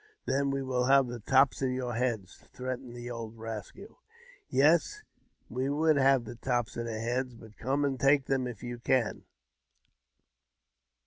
[0.25, 4.01] "Then we will have the tops of your heads," threatened the old rascal."
[4.49, 5.03] Yes,
[5.47, 8.79] you v^ould have the tops of our heads; but come an( take them, if you
[8.79, 9.25] can."